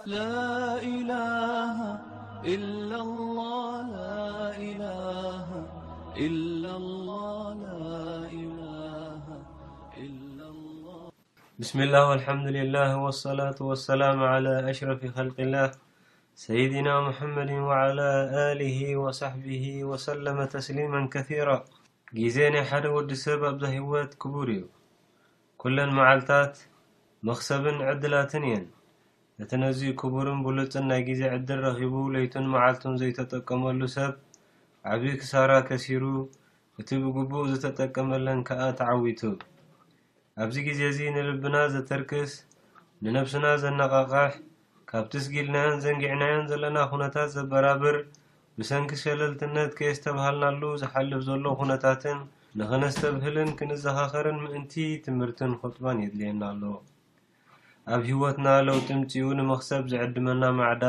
بسم 0.00 0.12
الله 0.16 2.40
والحمد 12.08 12.48
لله 12.48 12.96
والصلاة 12.96 13.60
والسلام 13.60 14.16
على 14.22 14.70
أشرف 14.70 15.06
خلق 15.16 15.40
الله 15.40 15.70
سيدنا 16.34 17.00
محمد 17.08 17.50
وعلى 17.50 18.30
آله 18.52 18.96
وصحبه 18.96 19.84
وسلم 19.84 20.44
تسليما 20.44 21.08
كثيرا 21.14 21.64
زين 22.16 22.64
حد 22.64 22.86
و 22.86 23.08
سببهوت 23.14 24.14
كبور 24.14 24.64
كل 25.62 25.78
معلتات 25.86 26.58
مخسب 27.22 27.64
عدلتن 27.88 28.44
ين 28.44 28.79
እቲ 29.42 29.52
ነዚ 29.60 29.80
ክቡርን 30.00 30.38
ብሉፅን 30.46 30.84
ናይ 30.90 31.02
ግዜ 31.06 31.20
ዕድር 31.34 31.58
ረኪቡ 31.66 31.94
ለይቱን 32.14 32.46
መዓልቱን 32.52 32.94
ዘይተጠቀመሉ 33.00 33.80
ሰብ 33.94 34.10
ዓብዪ 34.92 35.12
ክሳራ 35.20 35.52
ከሲሩ 35.68 36.02
እቲ 36.80 36.88
ብግቡእ 37.04 37.46
ዝተጠቀመለን 37.52 38.40
ከዓ 38.48 38.62
ተዓዊቱ 38.80 39.20
ኣብዚ 40.42 40.56
ግዜ 40.68 40.80
እዚ 40.90 40.98
ንልብና 41.14 41.56
ዘተርክስ 41.74 42.32
ንነብስና 43.04 43.46
ዘነቃቅሕ 43.62 44.34
ካብቲስጊልናዮን 44.92 45.80
ዘንጊዕናዮን 45.86 46.44
ዘለና 46.52 46.76
ኩነታት 46.92 47.30
ዘበራብር 47.38 47.98
ብሰንኪ 48.60 48.92
ሸለልትነት 49.04 49.72
ከየዝተባሃልናሉ 49.80 50.62
ዝሓልፍ 50.84 51.20
ዘሎ 51.30 51.44
ኩነታትን 51.62 52.20
ንክነስተብህልን 52.60 53.50
ክንዘኻኸርን 53.60 54.38
ምእንቲ 54.46 54.74
ትምህርትን 55.06 55.52
ክጥባን 55.62 56.04
የድልየና 56.06 56.42
ኣሎ 56.52 56.62
ኣብ 57.94 58.02
ሂወትና 58.08 58.46
ለውጢ 58.66 58.88
ምፅ 59.00 59.12
ንመክሰብ 59.36 59.82
ዝዕድመና 59.90 60.42
ማዕዳ 60.58 60.84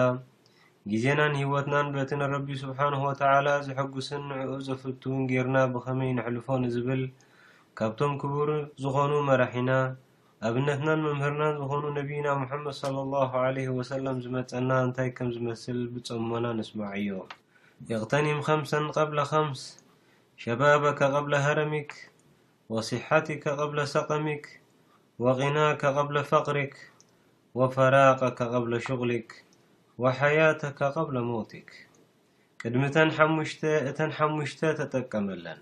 ግዜናን 0.92 1.34
ሂወትናን 1.42 1.88
በቲ 1.96 2.12
ንረቢ 2.20 2.48
ስብሓነ 2.64 2.94
ወተዓላ 3.04 3.48
ዝሐጉስን 3.66 4.22
ንዕኡ 4.30 4.52
ዘፍልትውን 4.68 5.22
ገርና 5.30 5.58
ብኸመይ 5.74 6.12
ንሕልፎን 6.18 6.64
ዝብል 6.74 7.02
ካብቶም 7.80 8.14
ክቡር 8.22 8.50
ዝኾኑ 8.84 9.12
መራሒና 9.30 9.72
ኣብነትናን 10.48 11.02
መምህርናን 11.08 11.56
ዝኾኑ 11.62 11.84
ነቢይና 11.98 12.28
ሙሓመድ 12.42 12.78
ላ 13.12 13.16
ወሰለም 13.80 14.18
ዝመፀና 14.26 14.70
እንታይ 14.88 15.10
ከም 15.20 15.30
ዝመስል 15.36 15.80
ብፀሞና 15.96 16.46
ንስማዕ 16.60 16.94
እዮ 17.02 17.10
የቅተኒም 17.92 18.40
ከምሰ 18.48 18.72
ቀብ 18.98 19.12
ከምስ 19.32 19.64
ሸባበካቀብለ 20.44 21.34
ሃረምክ 21.46 21.92
ወሲሓቲካ 22.76 23.44
ቀብ 23.60 23.74
ሰቀምክ 23.96 24.44
ወቒና 25.26 25.58
ከቀብለ 25.82 26.16
ፈቅሪክ 26.30 26.72
ወፈራቀ 27.60 28.20
ከቀብለ 28.38 28.74
ሽቁሊክ 28.86 29.28
ወሓያተ 30.04 30.62
ካቀብለ 30.80 31.16
ሞውቲክ 31.28 31.68
ቅድሚእተንሐሙሽ 32.62 33.52
እተን 33.90 34.12
ሐሙሽተ 34.18 34.62
ተጠቀመለን 34.80 35.60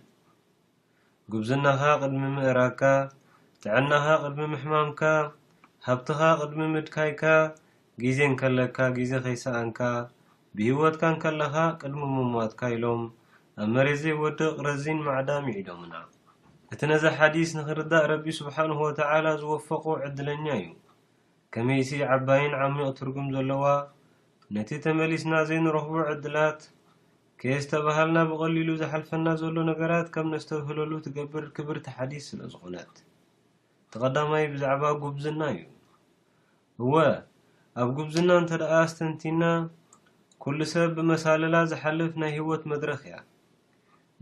ግብዝናኻ 1.33 1.81
ቅድሚ 2.03 2.21
ምእራግካ 2.35 2.83
ጥዕናኻ 3.65 4.05
ቅድሚ 4.23 4.45
ምሕማምካ 4.53 5.01
ሃብትኻ 5.87 6.21
ቅድሚ 6.41 6.61
ምድካይካ 6.75 7.23
ጊዜ 8.03 8.19
እንከለካ 8.29 8.77
ጊዜ 8.99 9.11
ከይሰኣንካ 9.25 9.81
ብህወትካ 10.59 11.03
ንከለኻ 11.17 11.55
ቅድሚ 11.81 12.01
ምሟትካ 12.13 12.61
ኢሎም 12.77 13.03
ኣብ 13.61 13.67
መሬዘይ 13.77 14.15
ወድቅ 14.23 14.53
ረዚን 14.69 15.01
ማዕዳሚ 15.09 15.45
ዒዶምና 15.59 15.93
እቲ 16.73 16.81
ነዛ 16.89 17.03
ሓዲስ 17.17 17.51
ንክርዳእ 17.57 18.03
ረቢ 18.09 18.25
ስብሓንሁ 18.37 18.79
ወተዓላ 18.87 19.27
ዝወፈቁ 19.41 19.85
ዕድለኛ 20.07 20.45
እዩ 20.61 20.67
ከመይ 21.53 21.79
እቲ 21.83 21.91
ዓባይን 22.15 22.53
ዓሚቅ 22.63 22.87
ትርጉም 22.99 23.27
ዘለዋ 23.35 23.63
ነቲ 24.55 24.69
ተመሊስና 24.83 25.33
ዘይንረኽቦ 25.49 25.95
ዕድላት 26.11 26.59
ከየ 27.41 27.55
ዝተባሃልና 27.63 28.17
ብቐሊሉ 28.31 28.69
ዝሓልፈና 28.81 29.25
ዘሎ 29.41 29.55
ነገራት 29.71 30.07
ከም 30.15 30.27
ነዝተብህለሉ 30.33 30.91
ትገብር 31.05 31.45
ክብርቲ 31.55 31.85
ሓዲስ 31.97 32.23
ስለ 32.31 32.41
ዝኾነት 32.53 32.93
ተቀዳማይ 33.95 34.45
ብዛዕባ 34.53 34.83
ጉብዝና 35.03 35.41
እዩ 35.55 35.63
እወ 36.83 36.93
ኣብ 37.81 37.89
ጉብዝና 37.99 38.29
እንተ 38.43 38.51
ደኣ 38.63 38.71
ኣስተንቲና 38.83 39.43
ኩሉ 40.45 40.59
ሰብ 40.73 40.89
ብመሳለላ 40.99 41.55
ዝሓልፍ 41.73 42.13
ናይ 42.21 42.31
ህወት 42.39 42.63
መድረኽ 42.73 43.01
እያ 43.09 43.17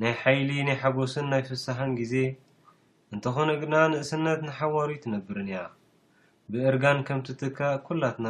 ናይ 0.02 0.12
ሓይሊ 0.22 0.50
ናይ 0.68 0.76
ሓጎስን 0.82 1.26
ናይ 1.32 1.42
ፍሳሓን 1.48 1.92
ግዜ 2.00 2.14
እንተኾነ 3.16 3.50
ግና 3.62 3.76
ንእስነት 3.92 4.40
ንሓዋሩ 4.46 4.90
ትነብርን 5.04 5.50
እያ 5.52 5.60
ብእርጋን 6.52 6.98
ከምቲ 7.08 7.28
ትከ 7.42 7.60
ኵላትና 7.86 8.26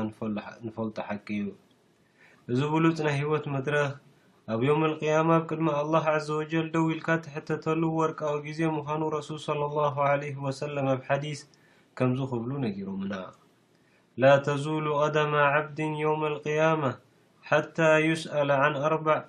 ንፈልጡ 0.66 0.98
ሓቂዩ 1.08 1.46
እዚ 2.52 2.60
ብሉፅ 2.74 2.98
ናይ 3.06 3.16
ህይወት 3.22 3.46
መድረኽ 3.56 3.88
ኣብ 4.54 4.62
ዮም 4.68 4.82
اልቅያማ 4.90 5.30
ኣብ 5.38 5.44
ቅድሚ 5.50 5.68
ኣላህ 5.82 6.04
ዓዘ 6.14 6.28
ወጀል 6.40 6.68
ደዊ 6.74 6.86
ኢልካ 6.96 7.08
ትሕተተሉ 7.24 7.82
ወርቃዊ 8.00 8.36
ግዜ 8.48 8.60
ምዃኑ 8.76 9.02
ረሱል 9.18 9.40
صለ 9.48 9.62
ላه 9.78 9.96
ለህ 10.22 10.36
ወሰለም 10.46 10.88
ኣብ 10.94 11.02
ሓዲስ 11.08 11.40
ከም 11.98 12.12
ዝ 12.18 12.20
ኽብሉ 12.34 12.52
ነጊሮምና 12.66 13.14
ላ 14.22 14.32
ተዙሉ 14.48 14.86
ቀደመ 15.02 15.34
ዓብድ 15.54 15.80
የውም 16.04 16.22
ልقያማ 16.36 16.84
ሓታى 17.48 17.90
ዩስአለ 18.10 18.50
ዓን 18.66 18.76
ኣርባዕ 18.88 19.22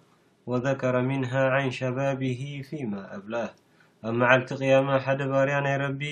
ወዘከረ 0.50 0.94
ምንሃ 1.08 1.32
ዓን 1.56 1.70
ሸባቢሂ 1.78 2.40
ፊማ 2.68 2.92
ኣብላህ 3.16 3.48
ኣብ 4.06 4.14
መዓልቲ 4.20 4.48
ቅያማ 4.62 4.88
ሓደ 5.04 5.20
ባርያ 5.30 5.54
ናይ 5.66 5.74
ረቢ 5.82 6.02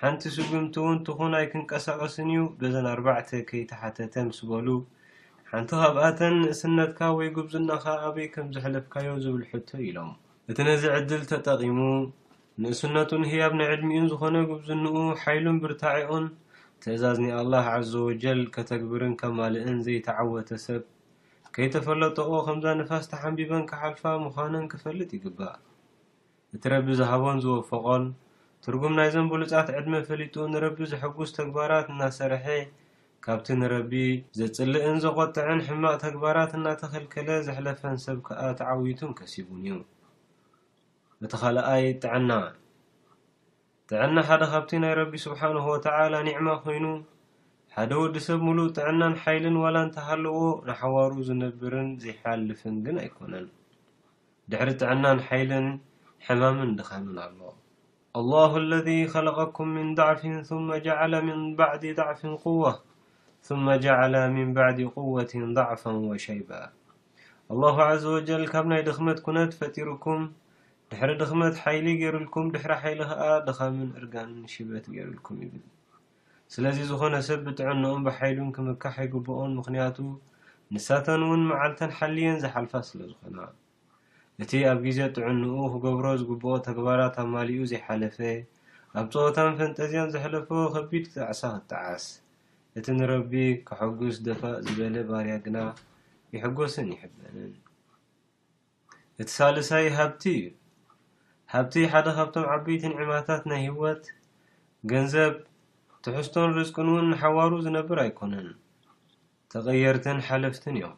ሓንቲ 0.00 0.22
ስጉምቲ 0.36 0.74
እውን 0.82 0.98
ትኩን 1.06 1.32
ኣይክንቀሳቀስን 1.38 2.28
እዩ 2.34 2.42
በዘን 2.60 2.86
ኣርባዕተ 2.92 3.30
ከይተሓተተ 3.48 4.14
ምስ 4.28 4.38
በሉ 4.50 4.66
ሓንቲ 5.50 5.70
ካብኣተን 5.82 6.34
ንእስነትካ 6.42 7.00
ወይ 7.18 7.28
ጉብዝናካ 7.36 7.84
ኣበይ 8.08 8.28
ከም 8.34 8.46
ዘሕለፍካዮ 8.54 9.10
ዝብል 9.26 9.44
ሕቶ 9.50 9.68
ኢሎም 9.88 10.10
እቲ 10.52 10.58
ነዚ 10.68 10.84
ዕድል 10.98 11.24
ተጠቂሙ 11.32 11.78
ንእስነቱን 12.62 13.24
ሂያብ 13.32 13.52
ናይዕድሚኡን 13.60 14.08
ዝኾነ 14.12 14.34
ጉብዝንኡ 14.52 14.96
ሓይሉን 15.24 15.58
ብርታዒኡን 15.64 16.24
ትእዛዝ 16.84 17.18
ኒኣላህ 17.26 17.68
ዘ 17.92 18.04
ወጀል 18.10 18.40
ከተግብርን 18.56 19.14
ከማልእን 19.22 19.78
ዘይተዓወተ 19.88 20.50
ሰብ 20.66 20.82
ከይተፈለጠኦ 21.56 22.30
ከምዛ 22.48 22.66
ነፋስ 22.82 23.06
ተሓንቢበን 23.12 23.66
ክሓልፋ 23.72 24.02
ምዃነን 24.28 24.66
ክፈልጥ 24.74 25.10
ይግባእ 25.18 25.58
እቲ 26.56 26.62
ረቢ 26.72 26.86
ዝሃቦን 26.98 27.36
ዝወፈቖን 27.42 28.04
ትርጉም 28.64 28.94
ናይዘን 28.98 29.26
ብሉጻት 29.32 29.66
ዕድመ 29.78 29.94
ፈሊጡ 30.08 30.34
ንረቢ 30.52 30.78
ዘሐጉስ 30.92 31.30
ተግባራት 31.36 31.86
እናሰርሐ 31.92 32.46
ካብቲ 33.24 33.48
ንረቢ 33.60 33.92
ዘፅልእን 34.38 34.96
ዘቆጥዕን 35.04 35.60
ሕማቅ 35.66 35.92
ተግባራት 36.06 36.52
እናተኸልከለ 36.58 37.28
ዘሕለፈን 37.46 37.96
ሰብ 38.04 38.18
ከኣ 38.28 38.40
ተዓዊቱን 38.60 39.12
ከሲቡን 39.18 39.60
እዩ 39.68 39.76
እቲ 41.26 41.32
ኻልኣይ 41.42 41.84
ጥዕና 42.02 42.30
ጥዕና 43.90 44.16
ሓደ 44.30 44.42
ካብቲ 44.54 44.72
ናይ 44.84 44.92
ረቢ 45.00 45.12
ስብሓንሁ 45.26 45.62
ወተዓላ 45.74 46.12
ኒዕማ 46.28 46.48
ኮይኑ 46.64 46.84
ሓደ 47.74 47.92
ወዲ 48.02 48.16
ሰብ 48.26 48.40
ሙሉእ 48.48 48.72
ጥዕናን 48.78 49.14
ሓይልን 49.22 49.56
ዋላ 49.64 49.76
እንተሃለዎ 49.86 50.38
ንሓዋርኡ 50.70 51.14
ዝነብርን 51.28 51.90
ዘይሓልፍን 52.04 52.76
ግን 52.86 52.98
ኣይኮነን 53.04 53.46
ድሕሪ 54.50 54.70
ጥዕናን 54.82 55.20
ሓይልን 55.28 55.66
ሕማምን 56.26 56.70
ድኻምን 56.78 57.18
ኣሎ 57.26 57.38
ኣلላه 58.20 58.52
ለذ 58.70 58.88
ከለቀኩም 59.12 59.68
ምን 59.76 59.86
ضዕፊ 59.98 60.22
ثመ 60.48 60.68
ጀለ 60.86 61.12
ን 61.26 61.42
ባዕዲ 61.58 61.84
ضዕፊ 61.98 62.20
ቁዋ 62.42 62.64
ثመ 63.48 63.66
ጀለ 63.84 64.14
ን 64.34 64.38
ባዕድ 64.56 64.78
ቁወት 64.94 65.30
ضዕፋ 65.58 65.82
ወሻይባ 66.10 66.50
ኣه 67.68 67.76
ዘ 68.02 68.04
ወጀል 68.16 68.44
ካብ 68.52 68.64
ናይ 68.72 68.82
ድኽመት 68.88 69.18
ኩነ 69.26 69.36
ፈጢርኩም 69.60 70.22
ድሕሪ 70.90 71.10
ድኽመት 71.22 71.54
ሓይሊ 71.62 71.86
ገይሩልኩም 72.00 72.46
ድሕሪ 72.56 72.72
ሓይሊ 72.82 73.00
ከዓ 73.12 73.22
ድኻምን 73.48 73.88
እርጋን 74.00 74.30
ሽበት 74.52 74.84
ገይሩልኩም 74.94 75.36
ይብል 75.44 75.64
ስለዚ 76.56 76.76
ዝኾነ 76.90 77.14
ሰብ 77.30 77.40
ብጥዕኖኦም 77.48 78.02
ብሓይሉን 78.08 78.50
ክምካሕ 78.58 78.96
ይግበኦን 79.06 79.52
ምክንያቱ 79.62 79.96
ንሳተን 80.74 81.22
ውን 81.30 81.42
መዓልተን 81.52 81.90
ሓልየን 81.98 82.40
ዝሓልፋ 82.44 82.72
ስለዝኾነ 82.90 83.38
እቲ 84.42 84.52
ኣብ 84.70 84.78
ግዜ 84.84 84.98
ጥዕንኡ 85.14 85.46
ክገብሮ 85.72 86.04
ዝግበኦ 86.20 86.52
ተግባራት 86.66 87.14
ኣብ 87.22 87.26
ማሊኡ 87.32 87.60
ዘይሓለፈ 87.70 88.18
ኣብ 88.98 89.06
ፀወታን 89.12 89.50
ፈንጠዚያን 89.58 90.12
ዘሕለፈ 90.14 90.48
ከቢድ 90.74 91.04
ክጣዕሳ 91.10 91.42
ክጣዓስ 91.64 92.04
እቲ 92.78 92.86
ንረቢ 92.98 93.32
ክሕጉስ 93.68 94.16
ደፋእ 94.26 94.56
ዝበለ 94.66 94.96
ባርያ 95.08 95.34
ግና 95.46 95.56
ይሕጎስን 96.34 96.88
ይሕበንን 96.96 97.50
እቲ 99.20 99.28
ሳልሳይ 99.36 99.86
ሃብቲ 99.98 100.24
እዩ 100.38 100.46
ሃብቲ 101.54 101.74
ሓደ 101.94 102.06
ካብቶም 102.18 102.46
ዓበይቲን 102.54 102.96
ዒማታት 103.00 103.42
ናይ 103.52 103.60
ህወት 103.72 104.02
ገንዘብ 104.92 105.34
ትሕዝቶን 106.06 106.50
ርዝቅን 106.60 106.88
እውን 106.92 107.06
ንሓዋሩ 107.12 107.52
ዝነብር 107.66 108.00
ኣይኮነን 108.06 108.48
ተቀየርትን 109.54 110.18
ሓለፍትን 110.28 110.78
እዮም 110.80 110.96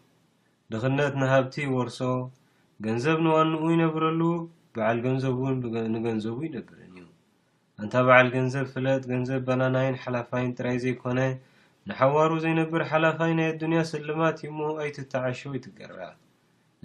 ድክነት 0.75 1.13
ንሃብቲ 1.23 1.57
ወርሶ 1.77 2.01
ገንዘብ 2.85 3.19
ንዋንኡ 3.25 3.61
ይነብረሉ 3.73 4.21
በዓል 4.77 4.99
ገንዘብ 5.07 5.35
እውን 5.41 5.57
ንገንዘቡ 5.95 6.37
ይነብርን 6.47 6.89
እዩ 6.99 7.03
እንታ 7.83 7.95
በዓል 8.07 8.29
ገንዘብ 8.37 8.65
ፍለጥ 8.73 9.01
ገንዘብ 9.11 9.41
ባናናይን 9.49 9.97
ሓላፋይን 10.03 10.51
ጥራይ 10.59 10.77
ዘይኮነ 10.85 11.21
ንሓዋሩ 11.89 12.31
ዘይነብር 12.45 12.83
ሓላፋይ 12.91 13.33
ናይ 13.39 13.49
ኣዱንያ 13.53 13.81
ስልማት 13.93 14.39
ዩሞኣይትተዓሸው 14.47 15.53
ይትገራ 15.59 15.99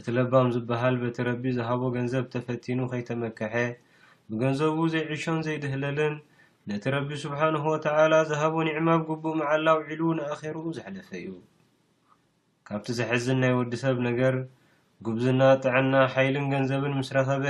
እቲ 0.01 0.07
ለባም 0.17 0.47
ዝበሃል 0.55 0.95
በቲ 1.03 1.17
ረቢ 1.29 1.43
ዝሃቦ 1.57 1.81
ገንዘብ 1.97 2.25
ተፈቲኑ 2.35 2.79
ከይተመካሐ 2.91 3.53
ብገንዘቡ 4.31 4.77
ዘይዕሾን 4.95 5.39
ዘይድህለልን 5.47 6.15
ነቲ 6.71 6.85
ረቢ 6.97 7.09
ስብሓንሁ 7.25 7.63
ወተዓላ 7.75 8.13
ዝሃቦ 8.33 8.55
ኒዕማብ 8.69 9.01
ግቡእ 9.09 9.37
መዓላ 9.41 9.67
ውዒሉ 9.79 10.01
ንኣኼሩኡ 10.19 10.65
ዘሕለፈ 10.77 11.09
እዩ 11.21 11.31
ካብቲ 12.69 12.87
ዘሕዝን 13.01 13.39
ናይ 13.45 13.53
ወዲሰብ 13.61 13.97
ነገር 14.09 14.35
ግብዝና 15.05 15.41
ጥዕና 15.63 15.93
ሓይልን 16.13 16.45
ገንዘብን 16.53 16.93
ምስ 16.99 17.09
ረኸበ 17.15 17.45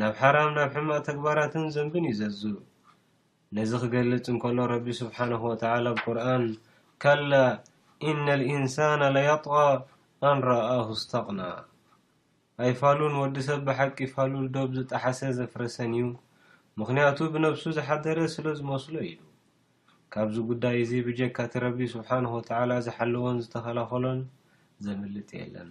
ናብ 0.00 0.12
ሓራም 0.18 0.50
ናብ 0.56 0.68
ሕማቕ 0.76 0.98
ተግባራትን 1.08 1.64
ዘንብን 1.74 2.04
ይዘዝእ 2.10 2.52
ነዚ 3.56 3.72
ክገልጽ 3.82 4.26
እንከሎ 4.32 4.58
ረቢ 4.72 4.86
ስብሓነሁ 5.00 5.42
ወተዓላ 5.52 5.84
ብቁርኣን 6.00 6.44
ካላ 7.04 7.32
ኢነ 8.10 8.26
ልእንሳና 8.42 9.00
ለያጥቓ 9.14 9.54
ኣንረኣሁ 10.30 10.86
ስተቕና 11.02 11.40
ኣይፋሉን 12.66 13.14
ወዲ 13.22 13.36
ሰብ 13.48 13.60
ብሓቂ 13.70 13.98
ፋሉን 14.14 14.46
ዶብ 14.54 14.70
ዝጣሓሰ 14.78 15.20
ዘፍረሰን 15.40 15.92
እዩ 15.98 16.06
ምኽንያቱ 16.80 17.18
ብነፍሱ 17.34 17.64
ዝሓደረ 17.80 18.18
ስለ 18.36 18.46
ዝመስሎ 18.60 18.94
ኢሉ 19.10 19.20
ካብዚ 20.14 20.36
ጕዳይ 20.52 20.78
እዚ 20.84 20.92
ብጀካ 21.08 21.36
እቲ 21.50 21.54
ረቢ 21.66 21.78
ስብሓነሁ 21.96 22.32
ወትዓላ 22.38 22.70
ዝሓለዎን 22.88 23.40
ዝተኸላኸሎን 23.46 24.20
ዘምልጥ 24.86 25.28
የለን 25.42 25.70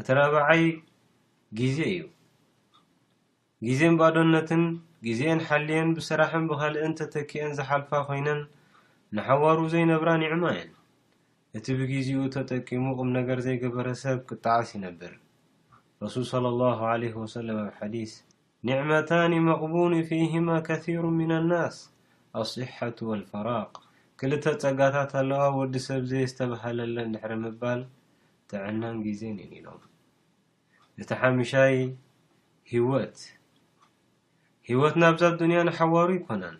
እቲ 0.00 0.08
4ብዓይ 0.18 0.62
ግዜ 1.58 1.76
እዩ 1.90 1.98
ግዜን 3.66 3.94
ባኣዶነትን 3.98 4.62
ግዜን 5.06 5.38
ሓልየን 5.46 5.88
ብስራሕን 5.96 6.44
ብኻልእን 6.50 6.96
ተተክአን 6.98 7.52
ዝሓልፋ 7.58 7.90
ዀይነን 8.08 8.40
ንሓዋሩ 9.16 9.58
ዘይነብራ 9.72 10.08
ኒዕማ 10.22 10.42
እየን 10.54 10.72
እቲ 11.56 11.66
ብግዜኡ 11.78 12.18
ተጠቂሙ 12.36 12.84
ቕም 12.98 13.08
ነገር 13.18 13.38
ዘይገበረ 13.46 13.88
ሰብ 14.02 14.18
ቅጣዓስ 14.30 14.68
ይነብር 14.76 15.12
ረሱል 16.04 16.24
صለ 16.32 16.44
ላሁ 16.62 16.80
ለህ 17.02 17.14
ወሰለም 17.22 17.58
ኣብ 17.64 17.68
ሓዲስ 17.78 18.12
ንዕመታኒ 18.68 19.32
መቕቡን 19.48 19.94
ፊህማ 20.10 20.48
ከሲሩ 20.68 21.04
ምን 21.18 21.30
ኣናስ 21.40 21.76
ኣስሓቱ 22.42 22.98
ወልፈራቅ 23.12 23.72
ክልተ 24.20 24.44
ጸጋታት 24.62 25.12
ኣለዋ 25.22 25.42
ወዲ 25.58 25.74
ሰብ 25.88 26.02
ዘይ 26.12 26.26
ዝተብሃለለን 26.32 27.12
ድሕሪ 27.14 27.32
ምባል 27.44 27.80
ጥዕናን 28.52 28.96
ግዜን 29.04 29.36
እየን 29.44 29.52
ኢሎም 29.58 29.80
እቲ 31.02 31.08
ሓሙሻይ 31.20 31.76
ሂወት 32.72 33.16
ሂይወት 34.68 34.94
ናብዛ 35.02 35.22
ዱንያ 35.40 35.58
ንሓዋሩ 35.68 36.08
ይኮነን 36.18 36.56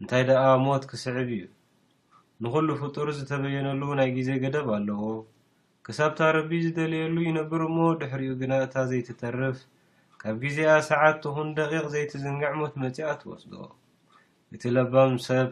እንታይ 0.00 0.22
ደኣ 0.30 0.42
ሞት 0.64 0.84
ክስዕብ 0.90 1.28
እዩ 1.36 1.44
ንዅሉ 2.44 2.68
ፍጡር 2.82 3.08
ዝተበየነሉ 3.18 3.82
ናይ 3.98 4.08
ግዜ 4.16 4.28
ገደብ 4.44 4.66
ኣለዎ 4.76 5.02
ክሳብታ 5.86 6.20
ረቢ 6.36 6.50
ዝደልየሉ 6.64 7.16
ይነብር 7.28 7.60
እሞ 7.68 7.78
ድሕሪኡ 8.00 8.32
ግና 8.40 8.52
እታ 8.66 8.74
ዘይትተርፍ 8.90 9.58
ካብ 10.20 10.36
ግዜኣ 10.44 10.70
ሰዓት 10.90 11.16
ትኹን 11.24 11.48
ደቂቕ 11.58 11.84
ዘይትዝንጋዕ 11.94 12.52
ሞት 12.60 12.74
መጺኣ 12.82 13.08
ትወስድኦ 13.20 13.62
እቲ 14.54 14.62
ለባም 14.76 15.14
ሰብ 15.26 15.48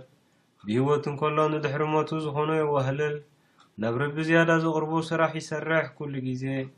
ብህይወት 0.67 1.05
እንከሎ 1.11 1.37
ንድሕሪ 1.55 1.83
ሞቱ 1.95 2.11
ዝኾኑ 2.25 2.49
የዋህልል 2.59 3.17
نብ 3.81 3.95
رب 4.01 4.17
زيادة 4.29 4.55
زقرب 4.65 4.93
ስራح 5.11 5.31
يسرح 5.41 5.85
كل 5.99 6.15
ዜ 6.41 6.47
ي 6.47 6.69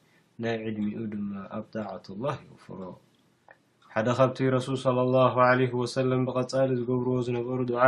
عድمኡ 0.66 0.98
ድ 1.14 1.16
أب 1.56 1.64
طعة 1.74 2.02
الله 2.10 2.34
يغفر 2.50 2.94
حد 3.94 4.08
بت 4.18 4.42
رسول 4.56 4.76
صلى 4.84 5.02
الله 5.06 5.34
عليه 5.48 5.72
وسلم 5.82 6.20
بقل 6.28 6.70
جብرዎ 6.90 7.20
نبر 7.38 7.58
دع 7.72 7.82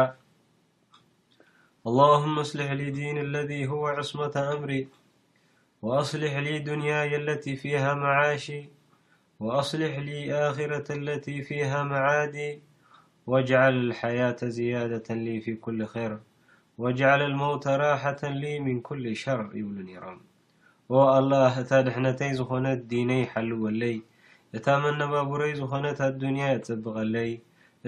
اللهم 1.89 2.35
أصلح 2.45 2.69
لي 2.81 2.89
دين 2.99 3.17
الذي 3.27 3.63
هو 3.73 3.83
عصمة 3.97 4.35
أمري 4.55 4.83
وأصلح 5.87 6.33
لي 6.47 6.55
دنياي 6.71 7.11
التي 7.23 7.53
فيها 7.63 7.93
معاشي 7.95 8.61
وأصلح 9.45 9.93
لي 10.09 10.19
آخرة 10.49 10.89
التي 11.01 11.37
فيها 11.49 11.81
معادي 11.95 12.51
واجعل 13.31 13.75
الحياة 13.87 14.37
زيادة 14.59 15.09
لي 15.27 15.35
ف 15.45 15.51
كل 15.69 15.81
خير 15.95 16.13
ወጅዓለ 16.85 17.21
ልሞውተ 17.33 17.65
ራሓተንሊ 17.81 18.43
ሚን 18.65 18.79
ኩሊ 18.87 19.05
ሸር 19.21 19.39
ይብሉ 19.59 19.77
ነይሮም 19.89 20.17
ኦ 20.95 21.05
ኣላህ 21.19 21.55
እታ 21.63 21.71
ድሕነተይ 21.87 22.33
ዝኾነት 22.39 22.81
ዲነይ 22.91 23.23
ሓልወለይ 23.33 23.97
እታ 24.59 24.67
መነባቡረይ 24.83 25.53
ዝኾነት 25.61 25.99
ኣዱንያ 26.09 26.45
እጸብቐለይ 26.57 27.31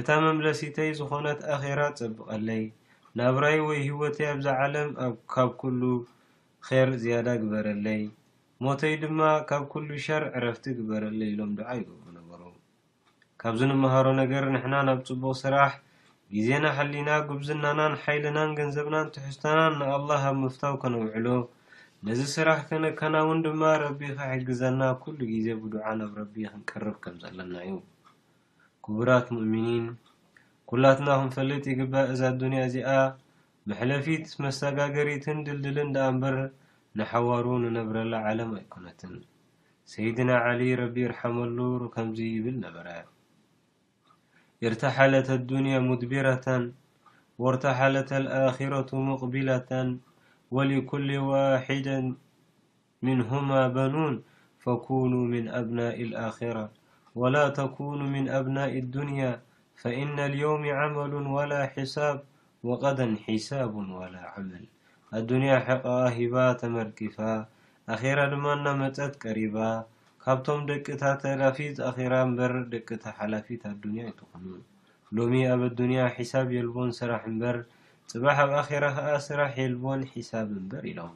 እታ 0.02 0.08
መምለሲተይ 0.26 0.90
ዝኾነት 1.00 1.40
ኣኼራ 1.56 1.80
ጸብቐለይ 1.98 2.62
ናብራይ 3.20 3.58
ወይ 3.68 3.78
ህይወተይ 3.88 4.26
ኣብዛ 4.34 4.46
ዓለም 4.66 4.88
ካብ 5.34 5.50
ኩሉ 5.62 5.82
ኼር 6.68 6.88
ዝያዳ 7.02 7.28
ግበረለይ 7.42 8.02
ሞተይ 8.66 8.94
ድማ 9.02 9.20
ካብ 9.50 9.64
ኩሉ 9.74 9.88
ሸር 10.06 10.24
ዕረፍቲ 10.38 10.64
ግበረለይ 10.78 11.28
ኢሎም 11.34 11.52
ድዓ 11.58 11.68
ይገብሩ 11.80 12.06
ነበሩ 12.20 12.40
ካብዚ 13.42 13.60
ንምሃሮ 13.72 14.06
ነገር 14.22 14.46
ንሕና 14.56 14.74
ናብ 14.88 14.98
ጽቡቕ 15.10 15.32
ስራሕ 15.42 15.70
ግዜና 16.36 16.64
ሓሊና 16.76 17.10
ጉብዝናናን 17.28 17.92
ሓይልናን 18.00 18.50
ገንዘብናን 18.58 19.12
ትሕዝታናን 19.14 19.76
ንኣላህ 19.80 20.22
ኣብ 20.30 20.36
ምፍታው 20.40 20.74
ከነውዕሎ 20.82 21.28
ነዚ 22.06 22.20
ስራሕ 22.34 22.58
ከነካና 22.68 23.14
እውን 23.24 23.38
ድማ 23.46 23.62
ረቢ 23.84 24.00
ከሕግዘና 24.18 24.80
ኩሉ 25.02 25.18
ግዜ 25.30 25.46
ብዱዓ 25.62 25.84
ኣብ 26.08 26.12
ረቢ 26.20 26.34
ክንቀርብ 26.50 26.96
ከም 27.04 27.16
ዘለና 27.22 27.54
እዩ 27.68 27.76
ክቡራት 28.86 29.28
ሙእሚኒን 29.36 29.86
ኩላትና 30.72 31.08
ክንፈልጥ 31.22 31.62
ይግባ 31.72 31.94
እዛ 32.12 32.20
ኣዱንያ 32.34 32.60
እዚኣ 32.68 32.90
መሕለፊት 33.70 34.26
መሰጋገሪትን 34.46 35.40
ድልድልን 35.46 35.90
ዳኣ 35.96 36.06
እንበር 36.14 36.36
ንሓዋሩ 37.00 37.46
ንነብረላ 37.66 38.14
ዓለም 38.28 38.50
ኣይኮነትን 38.60 39.14
ሰይድና 39.94 40.30
ዓሊ 40.48 40.60
ረቢ 40.82 40.96
ርሓመሉ 41.14 41.58
ከምዚ 41.96 42.18
ይብል 42.36 42.56
ነበረ 42.66 42.86
ارتحلت 44.66 45.28
الدنيا 45.38 45.78
مدبرة 45.90 46.46
وارتحلت 47.42 48.10
الآخرة 48.22 48.90
مقبلة 49.10 49.72
ولكل 50.56 51.10
واحد 51.32 52.14
منهما 53.02 53.68
بنون 53.68 54.14
فكونوا 54.64 55.24
من 55.34 55.48
أبناء 55.48 55.96
الآخرة 56.02 56.70
ولا 57.20 57.48
تكونوا 57.48 58.08
من 58.16 58.28
أبناء 58.28 58.78
الدنيا 58.78 59.40
فإن 59.80 60.18
اليوم 60.18 60.62
عمل 60.80 61.14
ولا 61.14 61.66
حساب 61.66 62.22
وغد 62.62 63.18
حساب 63.26 63.74
ولا 63.74 64.20
عمل 64.32 64.64
الدنيا 65.14 65.58
حق 65.58 65.86
هبا 65.86 66.52
تمركفا 66.52 67.46
أخرة 67.88 68.24
دما 68.32 68.54
نا 68.54 68.72
مت 68.80 68.98
قربا 69.22 69.86
ካብቶም 70.30 70.62
ደቂታ 70.70 71.02
ተላፊት 71.20 71.76
ኣራ 71.90 72.14
እምበር 72.24 72.52
ደቂ 72.72 72.88
ታ 73.02 73.12
ሓላፊት 73.18 73.62
ኣዱንያ 73.70 74.00
ይትኩኑ 74.08 74.46
ሎሚ 75.16 75.32
ኣብ 75.52 75.60
ኣዱንያ 75.68 76.00
ሒሳብ 76.16 76.48
የልቦን 76.54 76.90
ስራሕ 76.98 77.22
እምበር 77.30 77.56
ፅባሕ 78.12 78.36
ኣብ 78.42 78.50
ኣኼራ 78.60 78.84
ከዓ 78.96 79.14
ስራሕ 79.28 79.54
የልቦን 79.60 80.00
ሒሳብ 80.10 80.48
እምበር 80.56 80.82
ኢሎም 80.90 81.14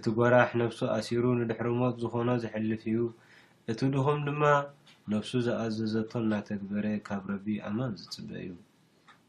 እቲ 0.00 0.04
ጎራሕ 0.18 0.50
ነፍሱ 0.62 0.80
ኣሲሩ 0.98 1.24
ንድሕርሞት 1.40 1.96
ዝኾኖ 2.02 2.30
ዝሕልፍ 2.44 2.84
እዩ 2.92 3.00
እቲ 3.72 3.80
ድኹም 3.96 4.20
ድማ 4.28 4.44
ነፍሱ 5.14 5.32
ዝኣዘዘቶ 5.46 6.12
እናተግበረ 6.24 6.86
ካብ 7.08 7.24
ረቢ 7.34 7.46
ኣማብ 7.70 7.94
ዝፅበአ 8.02 8.38
እዩ 8.44 8.52